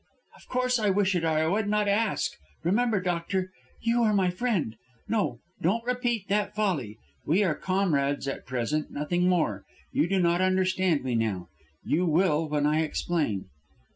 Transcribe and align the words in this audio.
"Of 0.35 0.47
course 0.47 0.79
I 0.79 0.89
wish 0.89 1.13
it 1.13 1.23
or 1.23 1.27
I 1.27 1.45
would 1.45 1.67
not 1.67 1.87
ask. 1.87 2.31
Remember, 2.63 2.99
doctor, 2.99 3.51
you 3.83 4.01
are 4.01 4.15
my 4.15 4.31
friend. 4.31 4.75
No, 5.07 5.37
don't 5.61 5.85
repeat 5.85 6.27
that 6.27 6.55
folly. 6.55 6.97
We 7.23 7.43
are 7.43 7.53
comrades 7.53 8.27
at 8.27 8.47
present, 8.47 8.89
nothing 8.89 9.29
more. 9.29 9.63
You 9.93 10.07
do 10.07 10.19
not 10.19 10.41
understand 10.41 11.03
me 11.03 11.13
now. 11.13 11.49
You 11.85 12.07
will 12.07 12.49
when 12.49 12.65
I 12.65 12.81
explain." 12.81 13.45